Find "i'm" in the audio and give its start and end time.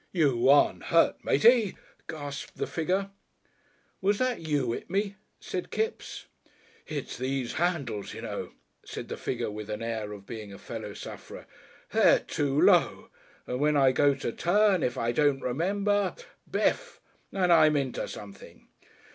17.53-17.75